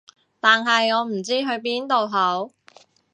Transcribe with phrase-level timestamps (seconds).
[0.39, 2.49] 但係我又唔知去邊度好